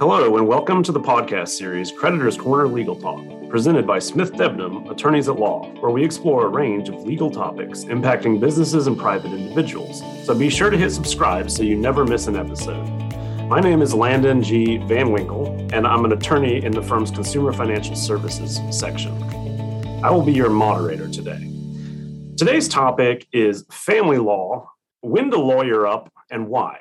[0.00, 4.90] Hello, and welcome to the podcast series Creditors Corner Legal Talk, presented by Smith Debnam,
[4.90, 9.30] Attorneys at Law, where we explore a range of legal topics impacting businesses and private
[9.30, 10.02] individuals.
[10.24, 12.86] So be sure to hit subscribe so you never miss an episode.
[13.46, 14.78] My name is Landon G.
[14.78, 19.22] Van Winkle, and I'm an attorney in the firm's Consumer Financial Services section.
[20.02, 21.46] I will be your moderator today.
[22.38, 24.66] Today's topic is family law
[25.02, 26.78] when to lawyer up and why.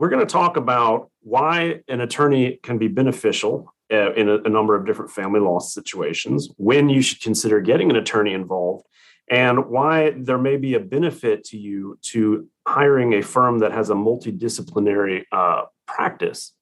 [0.00, 4.48] We're going to talk about why an attorney can be beneficial uh, in a, a,
[4.48, 8.86] number of different family law situations, when you should consider getting an attorney involved,
[9.28, 13.90] and why there may be a benefit to you to hiring a firm that has
[13.90, 16.54] a multidisciplinary uh, practice.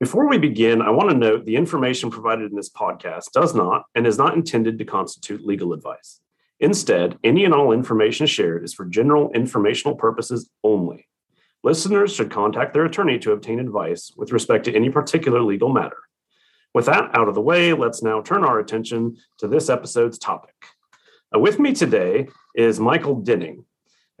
[0.00, 3.84] Before we begin, I want to note the information provided in this podcast does not
[3.94, 6.20] and is not intended to constitute legal advice.
[6.58, 11.06] Instead, any and all information shared is for general informational purposes only.
[11.62, 15.98] Listeners should contact their attorney to obtain advice with respect to any particular legal matter.
[16.72, 20.54] With that out of the way, let's now turn our attention to this episode's topic.
[21.34, 23.64] Uh, with me today is Michael Denning.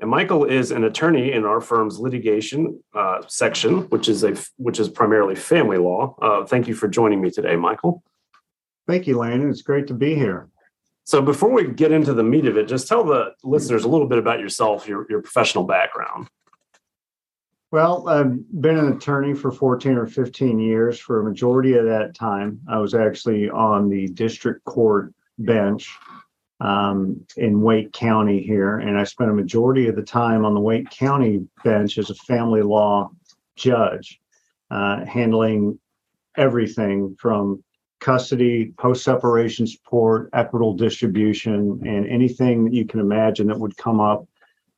[0.00, 4.80] And Michael is an attorney in our firm's litigation uh, section, which is a which
[4.80, 6.16] is primarily family law.
[6.22, 8.02] Uh, thank you for joining me today, Michael.
[8.88, 9.50] Thank you, Landon.
[9.50, 10.48] It's great to be here.
[11.04, 14.06] So, before we get into the meat of it, just tell the listeners a little
[14.06, 16.28] bit about yourself, your your professional background.
[17.72, 20.98] Well, I've been an attorney for 14 or 15 years.
[20.98, 25.96] For a majority of that time, I was actually on the district court bench
[26.58, 28.78] um, in Wake County here.
[28.78, 32.14] And I spent a majority of the time on the Wake County bench as a
[32.16, 33.12] family law
[33.54, 34.20] judge,
[34.72, 35.78] uh, handling
[36.36, 37.62] everything from
[38.00, 44.00] custody, post separation support, equitable distribution, and anything that you can imagine that would come
[44.00, 44.26] up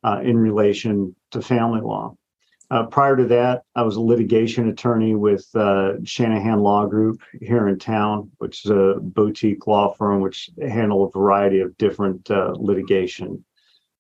[0.05, 2.15] uh, in relation to family law.
[2.73, 7.69] Uh, prior to that, I was a litigation attorney with uh, Shanahan Law Group here
[7.69, 12.55] in town, which is a boutique law firm which handle a variety of different uh,
[12.57, 13.45] litigation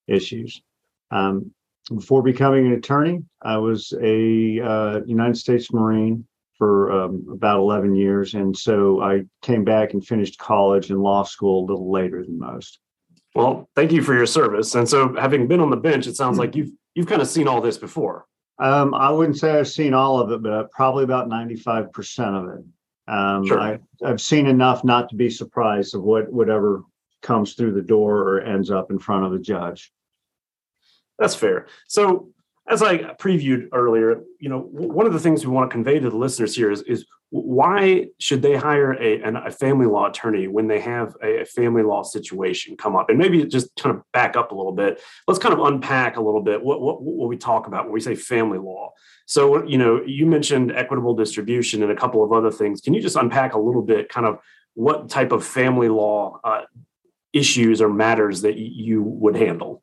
[0.08, 0.62] issues.
[1.10, 1.52] Um,
[1.94, 6.26] before becoming an attorney, I was a uh, United States Marine
[6.56, 11.24] for um, about 11 years, and so I came back and finished college and law
[11.24, 12.78] school a little later than most.
[13.34, 14.74] Well, thank you for your service.
[14.74, 17.48] And so, having been on the bench, it sounds like you've you've kind of seen
[17.48, 18.26] all this before.
[18.58, 22.64] Um, I wouldn't say I've seen all of it, but probably about 95% of it.
[23.08, 23.60] Um, sure.
[23.60, 26.84] I, have seen enough not to be surprised of what whatever
[27.20, 29.92] comes through the door or ends up in front of the judge.
[31.18, 31.66] That's fair.
[31.88, 32.30] So
[32.68, 36.08] as I previewed earlier, you know, one of the things we want to convey to
[36.08, 40.46] the listeners here is, is why should they hire a, an, a family law attorney
[40.46, 43.08] when they have a, family law situation come up?
[43.08, 45.00] And maybe just kind of back up a little bit.
[45.26, 48.00] Let's kind of unpack a little bit what, what, what we talk about when we
[48.00, 48.92] say family law.
[49.26, 52.80] So, you know, you mentioned equitable distribution and a couple of other things.
[52.80, 54.38] Can you just unpack a little bit kind of
[54.74, 56.62] what type of family law uh,
[57.32, 59.82] issues or matters that you would handle?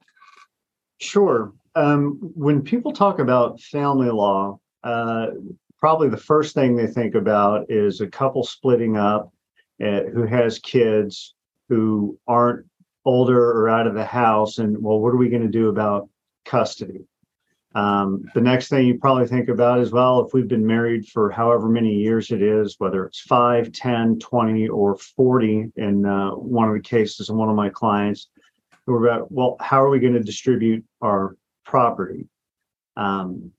[1.02, 5.28] Sure um, when people talk about family law, uh,
[5.78, 9.32] probably the first thing they think about is a couple splitting up
[9.82, 11.36] uh, who has kids
[11.70, 12.66] who aren't
[13.06, 14.58] older or out of the house.
[14.58, 16.10] And well, what are we going to do about
[16.44, 17.06] custody?
[17.76, 21.30] Um, the next thing you probably think about is well, if we've been married for
[21.30, 26.68] however many years it is, whether it's 5, 10, 20, or 40, in uh, one
[26.68, 28.28] of the cases of one of my clients,
[28.86, 31.36] we're about, well, how are we going to distribute our
[31.70, 32.28] property.
[32.98, 33.52] Um,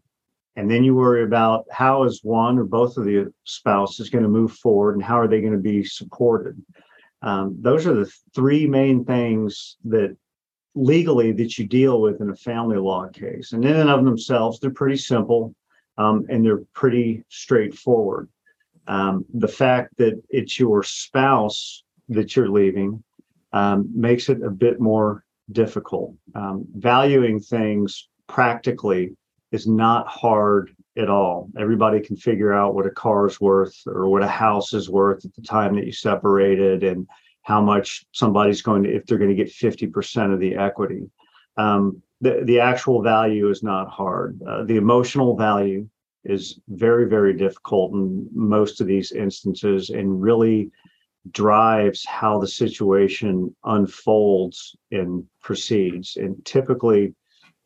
[0.56, 4.28] and then you worry about how is one or both of the spouses going to
[4.28, 6.60] move forward and how are they going to be supported.
[7.22, 10.16] Um, those are the three main things that
[10.74, 13.52] legally that you deal with in a family law case.
[13.52, 15.54] And in and of themselves, they're pretty simple
[15.96, 18.28] um, and they're pretty straightforward.
[18.88, 23.04] Um, the fact that it's your spouse that you're leaving
[23.52, 26.14] um, makes it a bit more difficult.
[26.34, 29.16] Um, valuing things practically
[29.52, 31.48] is not hard at all.
[31.58, 35.24] Everybody can figure out what a car is worth or what a house is worth
[35.24, 37.06] at the time that you separated and
[37.42, 41.10] how much somebody's going to, if they're going to get 50% of the equity.
[41.56, 44.40] Um, the, the actual value is not hard.
[44.46, 45.88] Uh, the emotional value
[46.24, 50.70] is very, very difficult in most of these instances and really
[51.30, 56.16] drives how the situation unfolds and proceeds.
[56.16, 57.14] And typically,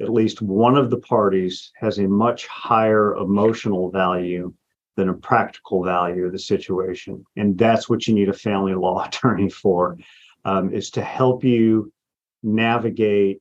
[0.00, 4.52] at least one of the parties has a much higher emotional value
[4.96, 7.24] than a practical value of the situation.
[7.36, 9.96] And that's what you need a family law attorney for,
[10.44, 11.92] um, is to help you
[12.42, 13.40] navigate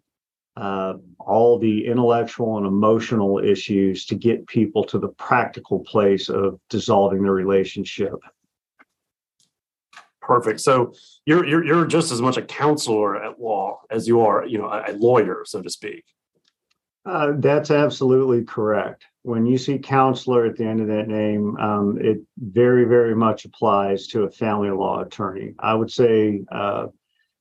[0.56, 6.60] uh, all the intellectual and emotional issues to get people to the practical place of
[6.69, 8.13] dissolving the relationship.
[10.25, 10.61] Perfect.
[10.61, 10.93] So
[11.25, 14.67] you're you're you're just as much a counselor at law as you are, you know,
[14.67, 16.05] a, a lawyer, so to speak.
[17.05, 19.03] Uh, that's absolutely correct.
[19.23, 23.43] When you see counselor at the end of that name, um, it very, very much
[23.43, 25.53] applies to a family law attorney.
[25.59, 26.87] I would say uh,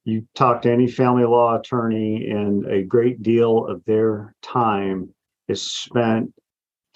[0.04, 5.14] you talk to any family law attorney, and a great deal of their time
[5.46, 6.34] is spent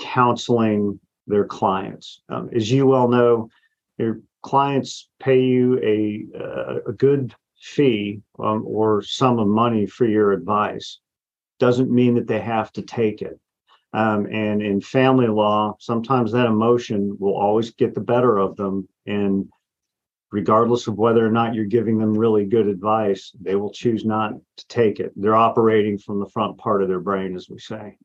[0.00, 0.98] counseling
[1.28, 2.22] their clients.
[2.28, 3.48] Um, as you well know,
[3.98, 10.32] your clients pay you a, a good fee um, or sum of money for your
[10.32, 11.00] advice
[11.58, 13.38] doesn't mean that they have to take it.
[13.92, 18.86] Um, and in family law, sometimes that emotion will always get the better of them.
[19.06, 19.48] And
[20.30, 24.32] regardless of whether or not you're giving them really good advice, they will choose not
[24.58, 25.12] to take it.
[25.16, 27.96] They're operating from the front part of their brain, as we say.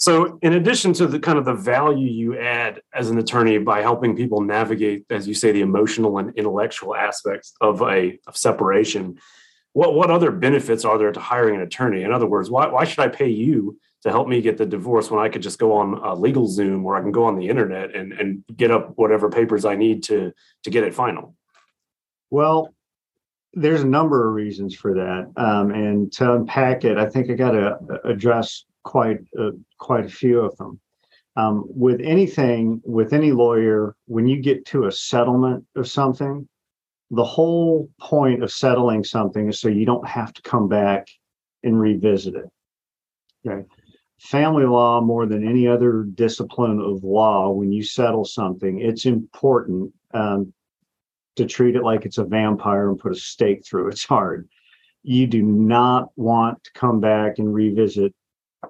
[0.00, 3.82] So, in addition to the kind of the value you add as an attorney by
[3.82, 9.18] helping people navigate, as you say, the emotional and intellectual aspects of a of separation,
[9.74, 12.02] what what other benefits are there to hiring an attorney?
[12.02, 15.10] In other words, why why should I pay you to help me get the divorce
[15.10, 17.94] when I could just go on a LegalZoom or I can go on the internet
[17.94, 20.32] and and get up whatever papers I need to
[20.64, 21.34] to get it final?
[22.30, 22.74] Well,
[23.52, 27.34] there's a number of reasons for that, um, and to unpack it, I think I
[27.34, 30.80] got to address quite uh, quite a few of them.
[31.36, 36.48] Um, with anything, with any lawyer, when you get to a settlement of something,
[37.10, 41.08] the whole point of settling something is so you don't have to come back
[41.62, 42.46] and revisit it.
[43.46, 43.64] Okay.
[44.18, 49.92] Family law, more than any other discipline of law, when you settle something, it's important
[50.12, 50.52] um,
[51.36, 54.46] to treat it like it's a vampire and put a stake through its heart.
[55.02, 58.14] You do not want to come back and revisit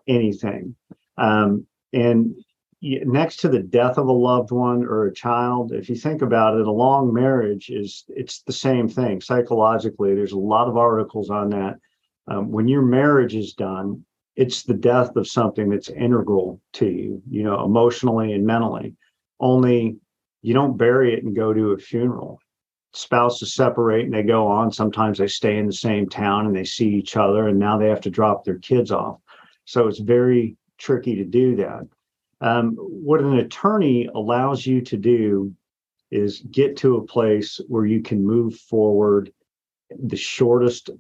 [0.07, 0.75] anything.
[1.17, 2.35] Um, and
[2.83, 6.59] next to the death of a loved one or a child if you think about
[6.59, 9.21] it a long marriage is it's the same thing.
[9.21, 11.79] Psychologically there's a lot of articles on that.
[12.27, 14.05] Um, when your marriage is done
[14.37, 18.97] it's the death of something that's integral to you you know emotionally and mentally.
[19.41, 19.97] Only
[20.43, 22.41] you don't bury it and go to a funeral.
[22.95, 24.73] Spouses separate and they go on.
[24.73, 27.89] Sometimes they stay in the same town and they see each other and now they
[27.89, 29.21] have to drop their kids off
[29.71, 31.87] so it's very tricky to do that
[32.41, 35.55] um, what an attorney allows you to do
[36.11, 39.33] is get to a place where you can move forward
[40.05, 40.91] the shortest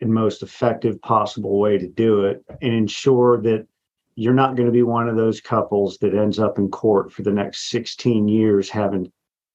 [0.00, 3.66] and most effective possible way to do it and ensure that
[4.14, 7.22] you're not going to be one of those couples that ends up in court for
[7.22, 9.10] the next 16 years having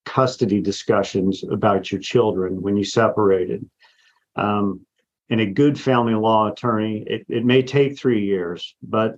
[0.05, 3.67] custody discussions about your children when you separated.
[4.35, 4.85] Um,
[5.29, 9.15] and a good family law attorney, it, it may take three years, but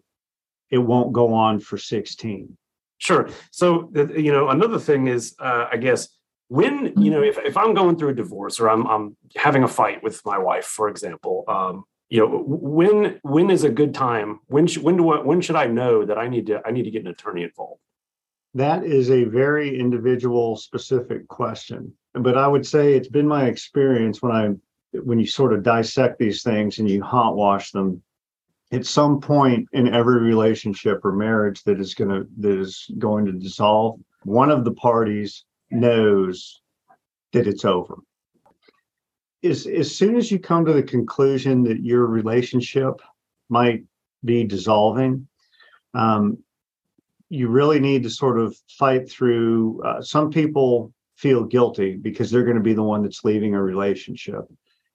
[0.69, 2.57] it won't go on for 16
[2.97, 3.29] sure.
[3.51, 6.09] So you know another thing is uh, i guess
[6.49, 9.67] when you know if, if i'm going through a divorce or i'm, I'm having a
[9.67, 14.39] fight with my wife for example um, you know when when is a good time?
[14.47, 16.83] When sh- when do I, when should i know that i need to i need
[16.83, 17.81] to get an attorney involved?
[18.53, 24.21] That is a very individual specific question but i would say it's been my experience
[24.21, 24.49] when i
[24.93, 28.01] when you sort of dissect these things and you hot wash them
[28.71, 33.25] at some point in every relationship or marriage that is going to that is going
[33.25, 36.61] to dissolve one of the parties knows
[37.33, 37.95] that it's over.
[39.43, 43.01] As, as soon as you come to the conclusion that your relationship
[43.49, 43.83] might
[44.25, 45.27] be dissolving
[45.93, 46.37] um,
[47.29, 52.43] you really need to sort of fight through uh, some people feel guilty because they're
[52.43, 54.45] going to be the one that's leaving a relationship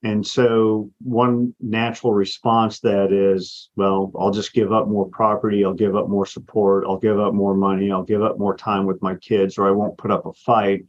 [0.04, 5.74] and so one natural response that is, well, I'll just give up more property, I'll
[5.74, 9.00] give up more support, I'll give up more money, I'll give up more time with
[9.00, 10.84] my kids, or I won't put up a fight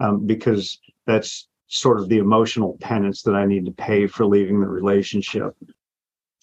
[0.00, 4.60] um, because that's sort of the emotional penance that I need to pay for leaving
[4.60, 5.56] the relationship.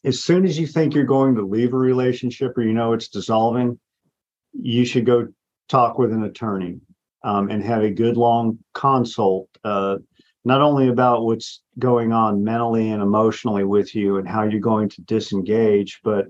[0.05, 3.09] As soon as you think you're going to leave a relationship or you know it's
[3.09, 3.79] dissolving,
[4.53, 5.27] you should go
[5.67, 6.79] talk with an attorney
[7.23, 9.49] um, and have a good long consult.
[9.63, 9.97] Uh,
[10.45, 14.89] not only about what's going on mentally and emotionally with you and how you're going
[14.89, 16.25] to disengage, but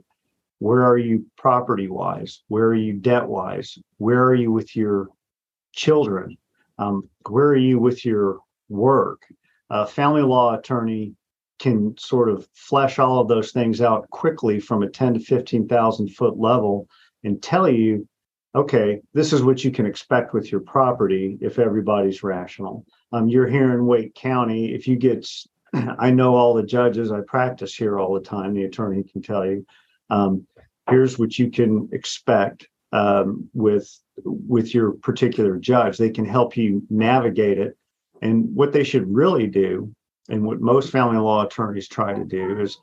[0.59, 2.41] where are you property wise?
[2.47, 3.77] Where are you debt wise?
[3.97, 5.09] Where are you with your
[5.73, 6.37] children?
[6.77, 8.39] Um, where are you with your
[8.69, 9.23] work?
[9.69, 11.15] A family law attorney
[11.59, 16.09] can sort of flesh all of those things out quickly from a 10 to 15,000
[16.09, 16.87] foot level
[17.23, 18.07] and tell you,
[18.55, 23.47] okay, this is what you can expect with your property if everybody's rational um, you're
[23.47, 24.73] here in Wake County.
[24.73, 25.25] If you get
[25.99, 27.11] I know all the judges.
[27.11, 28.53] I practice here all the time.
[28.53, 29.65] The attorney can tell you.
[30.09, 30.45] Um,
[30.89, 33.89] here's what you can expect um, with
[34.23, 35.97] with your particular judge.
[35.97, 37.77] They can help you navigate it.
[38.21, 39.93] And what they should really do,
[40.29, 42.77] and what most family law attorneys try to do, is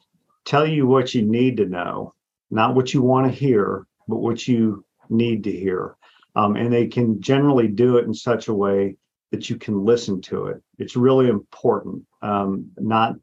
[0.45, 2.15] tell you what you need to know,
[2.51, 5.97] not what you want to hear, but what you need to hear.
[6.37, 8.97] Um, and they can generally do it in such a way
[9.31, 10.63] that you can listen to it.
[10.79, 13.15] It's really important, um, not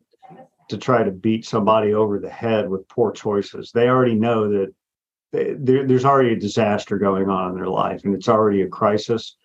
[0.69, 3.71] to try to beat somebody over the head with poor choices.
[3.71, 4.73] They already know that
[5.31, 9.35] they, there's already a disaster going on in their life and it's already a crisis.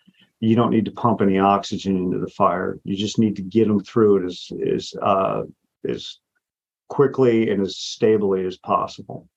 [0.40, 2.78] You don't need to pump any oxygen into the fire.
[2.84, 5.42] You just need to get them through it as as uh,
[5.88, 6.18] as
[6.88, 9.28] quickly and as stably as possible.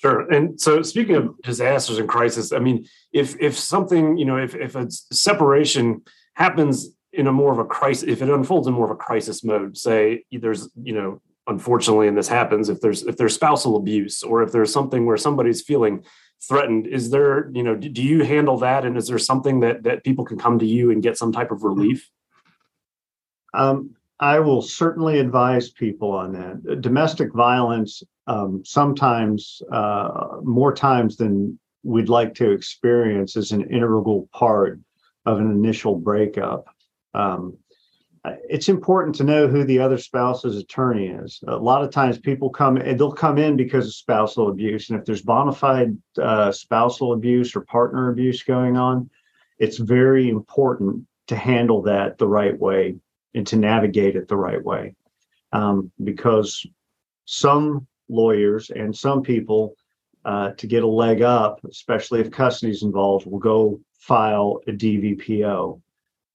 [0.00, 0.20] Sure.
[0.32, 4.54] And so speaking of disasters and crisis, I mean, if if something, you know, if
[4.54, 6.02] if a separation
[6.34, 9.44] happens in a more of a crisis, if it unfolds in more of a crisis
[9.44, 14.22] mode, say there's, you know, unfortunately, and this happens, if there's if there's spousal abuse
[14.22, 16.02] or if there's something where somebody's feeling
[16.48, 18.86] threatened, is there, you know, do you handle that?
[18.86, 21.50] And is there something that that people can come to you and get some type
[21.50, 22.08] of relief?
[23.52, 26.82] Um, I will certainly advise people on that.
[26.82, 34.28] Domestic violence, um, sometimes uh, more times than we'd like to experience, is an integral
[34.32, 34.78] part
[35.24, 36.66] of an initial breakup.
[37.14, 37.56] Um,
[38.50, 41.42] it's important to know who the other spouse's attorney is.
[41.48, 44.90] A lot of times people come and they'll come in because of spousal abuse.
[44.90, 49.08] And if there's bona fide uh, spousal abuse or partner abuse going on,
[49.58, 52.96] it's very important to handle that the right way
[53.34, 54.94] and to navigate it the right way.
[55.52, 56.64] Um, because
[57.24, 59.74] some lawyers and some people,
[60.24, 64.72] uh, to get a leg up, especially if custody is involved, will go file a
[64.72, 65.80] DVPO.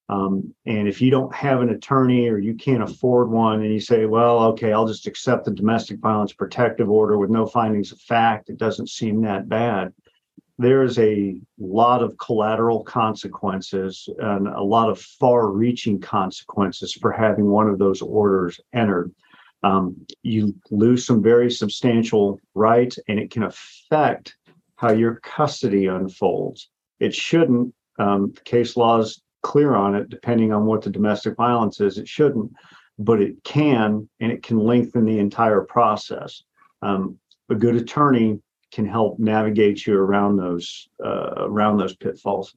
[0.07, 3.79] Um, and if you don't have an attorney or you can't afford one, and you
[3.79, 7.99] say, well, okay, I'll just accept the domestic violence protective order with no findings of
[7.99, 9.93] fact, it doesn't seem that bad
[10.57, 17.11] there is a lot of collateral consequences and a lot of far reaching consequences for
[17.11, 19.13] having one of those orders entered.
[19.63, 24.37] Um, you lose some very substantial rights and it can affect
[24.77, 26.69] how your custody unfolds.
[26.99, 31.81] It shouldn't, um, case law is clear on it, depending on what the domestic violence
[31.81, 32.51] is, it shouldn't,
[32.97, 36.43] but it can, and it can lengthen the entire process.
[36.81, 37.19] Um,
[37.49, 38.39] a good attorney
[38.71, 42.55] can help navigate you around those uh, around those pitfalls.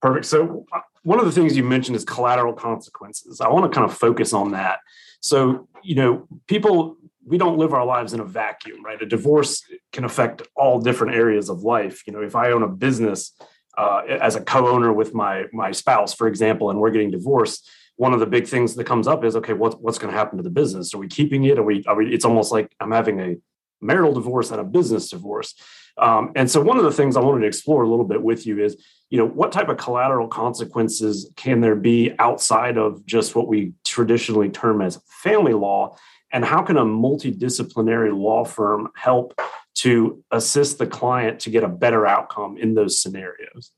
[0.00, 0.26] Perfect.
[0.26, 0.64] So
[1.02, 3.40] one of the things you mentioned is collateral consequences.
[3.40, 4.80] I want to kind of focus on that.
[5.20, 6.96] So you know, people
[7.26, 9.00] we don't live our lives in a vacuum, right?
[9.00, 9.62] A divorce
[9.92, 12.06] can affect all different areas of life.
[12.06, 13.32] You know, if I own a business
[13.76, 18.14] uh, as a co-owner with my my spouse, for example, and we're getting divorced, one
[18.14, 20.42] of the big things that comes up is okay, what, what's going to happen to
[20.42, 20.94] the business?
[20.94, 21.58] Are we keeping it?
[21.58, 22.10] Are we, are we?
[22.12, 23.36] It's almost like I'm having a
[23.80, 25.54] marital divorce and a business divorce.
[25.98, 28.46] Um, and so one of the things I wanted to explore a little bit with
[28.46, 33.34] you is, you know, what type of collateral consequences can there be outside of just
[33.34, 35.96] what we traditionally term as family law?
[36.32, 39.38] And how can a multidisciplinary law firm help
[39.76, 43.72] to assist the client to get a better outcome in those scenarios?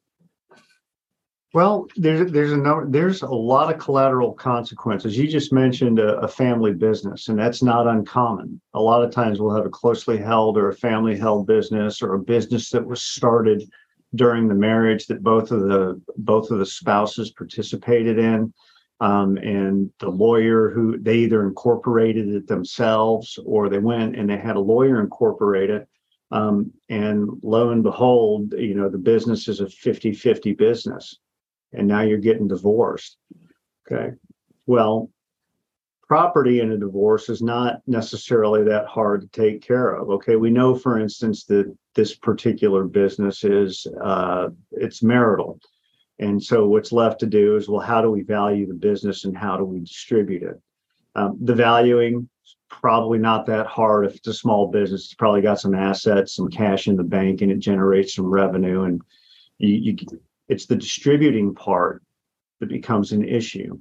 [1.54, 5.18] Well, there's there's a number, there's a lot of collateral consequences.
[5.18, 8.58] You just mentioned a, a, family business, and that's not uncommon.
[8.72, 12.14] A lot of times we'll have a closely held or a family held business or
[12.14, 13.68] a business that was started
[14.14, 18.52] during the marriage that both of the both of the spouses participated in.
[19.00, 24.38] Um, and the lawyer who they either incorporated it themselves or they went and they
[24.38, 25.86] had a lawyer incorporate it.
[26.30, 31.18] Um, and lo and behold, you know, the business is a 50 50 business
[31.72, 33.16] and now you're getting divorced.
[33.90, 34.12] Okay.
[34.66, 35.10] Well,
[36.06, 40.10] property in a divorce is not necessarily that hard to take care of.
[40.10, 40.36] Okay.
[40.36, 45.58] We know, for instance, that this particular business is uh, it's marital.
[46.18, 49.36] And so what's left to do is, well, how do we value the business and
[49.36, 50.60] how do we distribute it?
[51.14, 55.04] Um, the valuing is probably not that hard if it's a small business.
[55.04, 58.82] It's probably got some assets, some cash in the bank, and it generates some revenue.
[58.82, 59.00] And
[59.58, 59.96] you, you
[60.52, 62.02] it's the distributing part
[62.60, 63.80] that becomes an issue.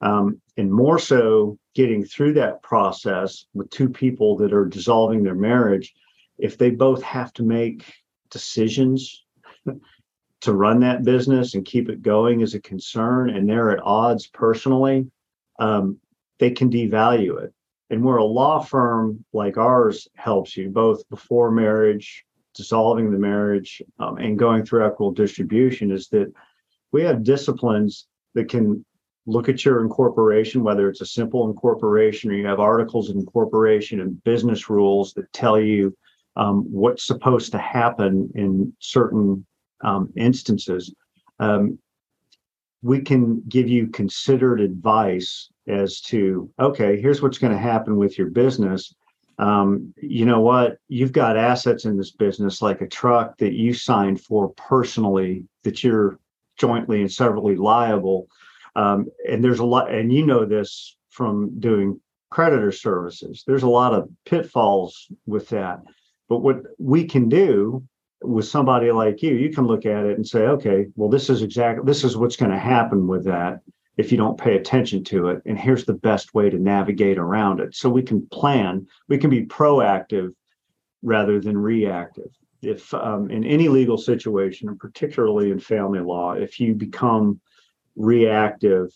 [0.00, 5.34] Um, and more so getting through that process with two people that are dissolving their
[5.34, 5.94] marriage,
[6.38, 7.84] if they both have to make
[8.30, 9.24] decisions
[10.40, 14.26] to run that business and keep it going is a concern, and they're at odds
[14.26, 15.10] personally,
[15.58, 15.98] um,
[16.38, 17.52] they can devalue it.
[17.90, 22.24] And where a law firm like ours helps you both before marriage,
[22.56, 26.32] dissolving the marriage um, and going through equitable distribution is that
[26.92, 28.84] we have disciplines that can
[29.26, 34.00] look at your incorporation, whether it's a simple incorporation or you have articles of incorporation
[34.00, 35.96] and business rules that tell you
[36.36, 39.44] um, what's supposed to happen in certain
[39.82, 40.94] um, instances.
[41.40, 41.78] Um,
[42.82, 48.16] we can give you considered advice as to okay, here's what's going to happen with
[48.16, 48.94] your business.
[49.38, 50.78] Um, you know what?
[50.88, 55.84] You've got assets in this business, like a truck that you signed for personally, that
[55.84, 56.18] you're
[56.56, 58.28] jointly and severally liable.
[58.76, 62.00] Um, and there's a lot, and you know this from doing
[62.30, 63.44] creditor services.
[63.46, 65.80] There's a lot of pitfalls with that.
[66.28, 67.84] But what we can do
[68.22, 71.42] with somebody like you, you can look at it and say, okay, well, this is
[71.42, 73.60] exactly this is what's going to happen with that
[73.96, 75.42] if you don't pay attention to it.
[75.46, 77.74] And here's the best way to navigate around it.
[77.74, 80.34] So we can plan, we can be proactive
[81.02, 82.30] rather than reactive.
[82.62, 87.40] If um, in any legal situation, and particularly in family law, if you become
[87.94, 88.92] reactive,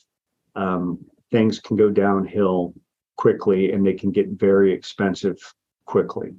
[0.54, 0.98] um,
[1.30, 2.74] things can go downhill
[3.16, 5.36] quickly and they can get very expensive
[5.84, 6.34] quickly.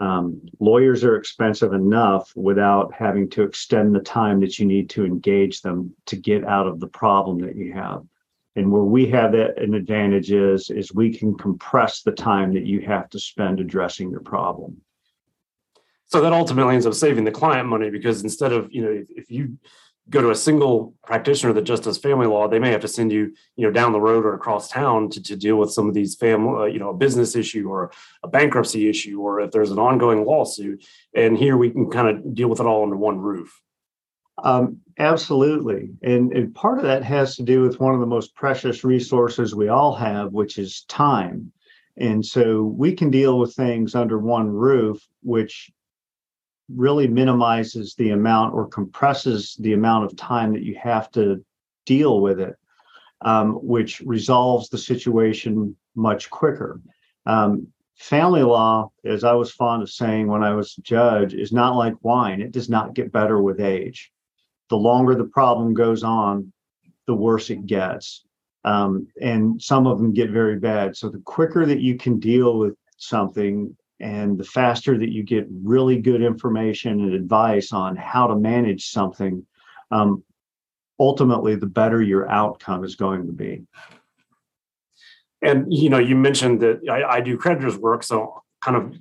[0.00, 5.04] Um, lawyers are expensive enough without having to extend the time that you need to
[5.04, 8.04] engage them to get out of the problem that you have.
[8.54, 12.64] And where we have that an advantage is, is we can compress the time that
[12.64, 14.80] you have to spend addressing your problem.
[16.06, 19.10] So that ultimately ends up saving the client money because instead of, you know, if,
[19.10, 19.58] if you
[20.10, 23.12] go to a single practitioner that just does family law, they may have to send
[23.12, 25.94] you, you know, down the road or across town to, to deal with some of
[25.94, 29.70] these family, uh, you know, a business issue or a bankruptcy issue, or if there's
[29.70, 30.84] an ongoing lawsuit.
[31.14, 33.60] And here we can kind of deal with it all under one roof.
[34.42, 35.90] Um, absolutely.
[36.02, 39.54] And, and part of that has to do with one of the most precious resources
[39.54, 41.52] we all have, which is time.
[41.96, 45.72] And so we can deal with things under one roof, which
[46.68, 51.44] really minimizes the amount or compresses the amount of time that you have to
[51.86, 52.54] deal with it,
[53.22, 56.80] um, which resolves the situation much quicker.
[57.26, 61.52] Um, family law, as I was fond of saying when I was a judge, is
[61.52, 62.40] not like wine.
[62.40, 64.12] It does not get better with age.
[64.68, 66.52] The longer the problem goes on,
[67.06, 68.24] the worse it gets.
[68.64, 70.96] Um, and some of them get very bad.
[70.96, 75.46] So the quicker that you can deal with something and the faster that you get
[75.50, 79.44] really good information and advice on how to manage something,
[79.90, 80.22] um,
[81.00, 83.62] ultimately, the better your outcome is going to be.
[85.42, 88.98] And you know, you mentioned that I, I do creditors work, so kind of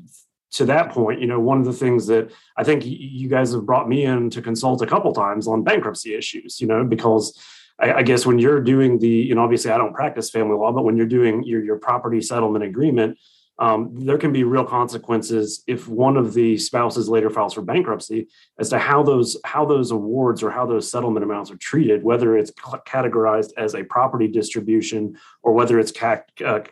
[0.52, 3.66] to that point, you know, one of the things that I think you guys have
[3.66, 7.38] brought me in to consult a couple times on bankruptcy issues, you know, because
[7.80, 10.72] I, I, guess when you're doing the, you know, obviously I don't practice family law,
[10.72, 13.20] but when you're doing your, your property settlement agreement,
[13.60, 18.28] um, there can be real consequences if one of the spouses later files for bankruptcy
[18.60, 22.38] as to how those how those awards or how those settlement amounts are treated, whether
[22.38, 26.18] it's categorized as a property distribution or whether it's uh,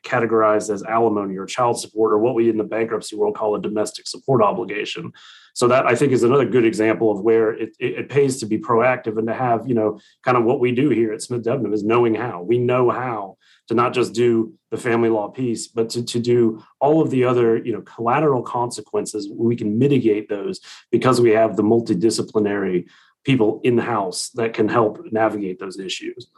[0.03, 3.61] categorized as alimony or child support or what we in the bankruptcy world call a
[3.61, 5.13] domestic support obligation.
[5.53, 8.45] So that I think is another good example of where it, it, it pays to
[8.45, 11.45] be proactive and to have you know kind of what we do here at Smith
[11.45, 13.38] Debnam is knowing how we know how
[13.69, 17.23] to not just do the family law piece, but to, to do all of the
[17.23, 19.29] other, you know, collateral consequences.
[19.33, 20.59] We can mitigate those
[20.91, 22.89] because we have the multidisciplinary
[23.23, 26.29] people in-house that can help navigate those issues.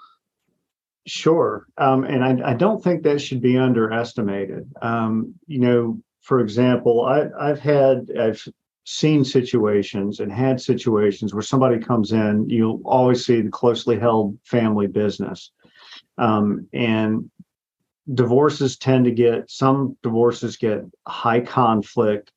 [1.08, 1.66] Sure.
[1.78, 4.70] Um, and I, I, don't think that should be underestimated.
[4.82, 8.46] Um, you know, for example, I, I've had, I've
[8.84, 14.38] seen situations and had situations where somebody comes in, you'll always see the closely held
[14.44, 15.52] family business.
[16.18, 17.32] Um, and
[18.14, 22.34] divorces tend to get some divorces get high conflict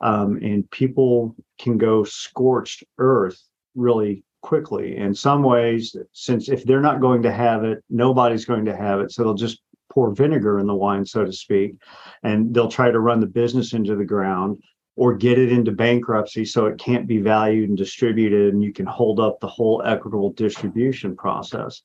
[0.00, 3.42] um, and people can go scorched earth
[3.74, 8.64] really quickly in some ways since if they're not going to have it nobody's going
[8.64, 11.74] to have it so they'll just pour vinegar in the wine so to speak
[12.22, 14.56] and they'll try to run the business into the ground
[14.96, 18.86] or get it into bankruptcy so it can't be valued and distributed and you can
[18.86, 21.82] hold up the whole equitable distribution process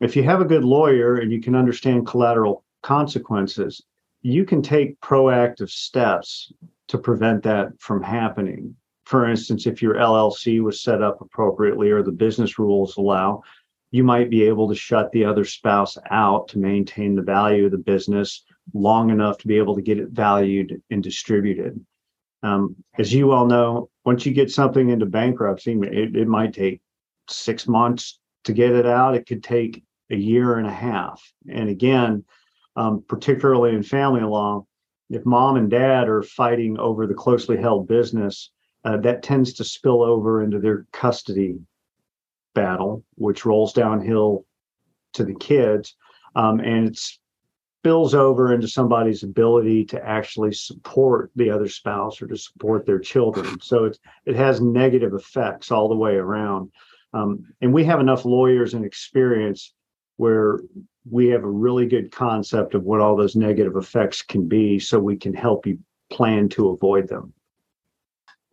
[0.00, 3.82] if you have a good lawyer and you can understand collateral consequences,
[4.22, 6.52] you can take proactive steps
[6.88, 8.74] to prevent that from happening.
[9.10, 13.42] For instance, if your LLC was set up appropriately or the business rules allow,
[13.90, 17.72] you might be able to shut the other spouse out to maintain the value of
[17.72, 21.84] the business long enough to be able to get it valued and distributed.
[22.44, 26.80] Um, as you all know, once you get something into bankruptcy, it, it might take
[27.28, 29.16] six months to get it out.
[29.16, 31.20] It could take a year and a half.
[31.48, 32.24] And again,
[32.76, 34.66] um, particularly in family law,
[35.08, 38.52] if mom and dad are fighting over the closely held business,
[38.84, 41.58] uh, that tends to spill over into their custody
[42.54, 44.44] battle, which rolls downhill
[45.12, 45.96] to the kids,
[46.34, 46.98] um, and it
[47.80, 52.98] spills over into somebody's ability to actually support the other spouse or to support their
[52.98, 53.58] children.
[53.60, 56.70] So it it has negative effects all the way around.
[57.12, 59.74] Um, and we have enough lawyers and experience
[60.16, 60.60] where
[61.10, 64.98] we have a really good concept of what all those negative effects can be so
[64.98, 65.78] we can help you
[66.10, 67.32] plan to avoid them.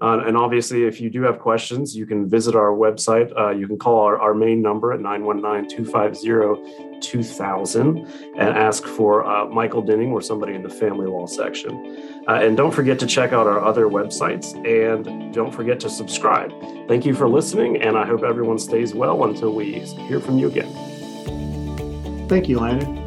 [0.01, 3.37] Uh, and obviously, if you do have questions, you can visit our website.
[3.37, 7.97] Uh, you can call our, our main number at 919 250 2000
[8.37, 12.23] and ask for uh, Michael Denning or somebody in the family law section.
[12.27, 16.51] Uh, and don't forget to check out our other websites and don't forget to subscribe.
[16.87, 20.47] Thank you for listening, and I hope everyone stays well until we hear from you
[20.47, 22.27] again.
[22.27, 22.99] Thank you, Landon.